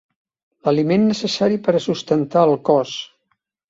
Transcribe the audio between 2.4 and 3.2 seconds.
el cos.